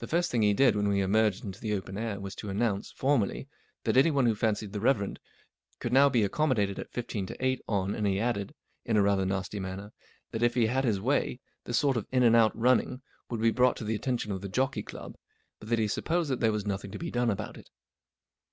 [0.00, 2.90] The first thing he did when we emerged into the open air was to announce,
[2.90, 3.46] formally,
[3.84, 5.14] that anyone who fancied the Rev.
[5.78, 8.52] could now be accommodated at fifteen to eight on, and he added,
[8.84, 9.92] m at* rither nasty manner,
[10.32, 10.32] UNIVERSITY OF MICHIGAN P.
[10.32, 10.32] G.
[10.32, 13.40] Wodehouse that if he had his way, this sort of in and out running would
[13.40, 15.14] be brought to the attention of the Jockey Club,
[15.60, 17.70] but that he supposed that there was nothing to be done about it.